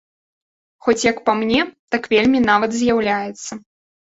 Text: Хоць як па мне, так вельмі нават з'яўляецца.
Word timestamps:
Хоць 0.87 1.03
як 1.09 1.19
па 1.27 1.35
мне, 1.41 1.59
так 1.97 2.09
вельмі 2.15 2.43
нават 2.49 2.71
з'яўляецца. 2.79 3.51